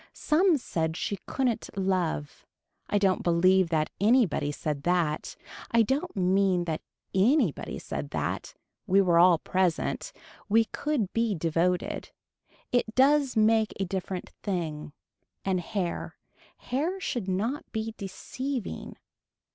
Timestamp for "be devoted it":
11.13-12.95